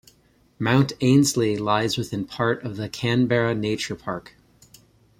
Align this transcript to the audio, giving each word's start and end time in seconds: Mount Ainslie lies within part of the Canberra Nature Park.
Mount 0.57 0.93
Ainslie 1.01 1.59
lies 1.59 1.95
within 1.95 2.25
part 2.25 2.63
of 2.63 2.75
the 2.75 2.89
Canberra 2.89 3.53
Nature 3.53 3.95
Park. 3.95 4.33